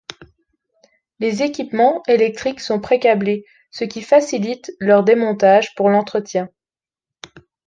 Les 1.19 1.43
équipements 1.43 2.01
électriques 2.07 2.59
sont 2.59 2.79
pré-câblés, 2.79 3.45
ce 3.69 3.83
qui 3.83 4.01
facilite 4.01 4.71
leur 4.79 5.03
démontage 5.03 5.75
pour 5.75 5.89
l'entretien. 5.91 6.49